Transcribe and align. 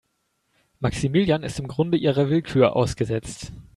Maximilian 0.79 1.43
ist 1.43 1.59
im 1.59 1.67
Grunde 1.67 1.95
ihrer 1.95 2.31
Willkür 2.31 2.75
ausgesetzt. 2.75 3.51